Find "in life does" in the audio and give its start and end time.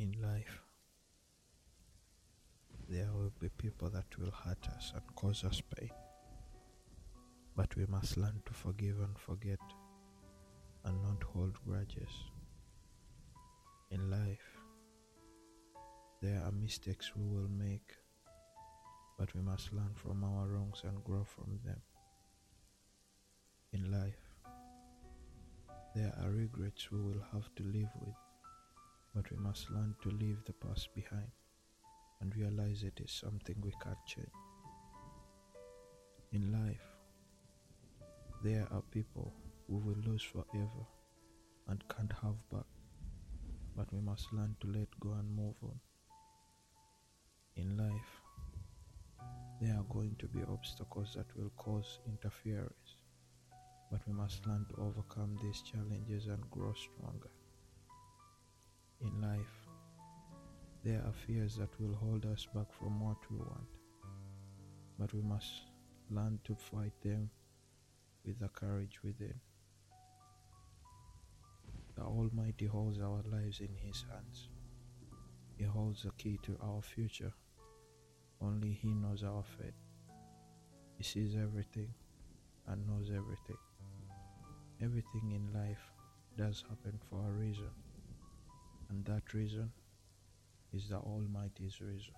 85.32-86.64